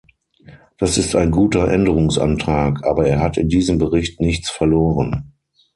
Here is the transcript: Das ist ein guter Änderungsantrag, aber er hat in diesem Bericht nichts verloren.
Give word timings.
Das 0.79 0.97
ist 0.97 1.15
ein 1.15 1.29
guter 1.29 1.67
Änderungsantrag, 1.67 2.83
aber 2.87 3.05
er 3.05 3.19
hat 3.19 3.37
in 3.37 3.49
diesem 3.49 3.77
Bericht 3.77 4.19
nichts 4.19 4.49
verloren. 4.49 5.33